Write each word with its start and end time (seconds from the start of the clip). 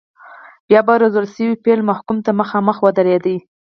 بیا 0.67 0.81
به 0.87 0.93
روزل 1.01 1.25
شوی 1.33 1.61
پیل 1.63 1.79
محکوم 1.89 2.17
ته 2.25 2.31
مخامخ 2.41 2.77
ودرېد. 2.81 3.25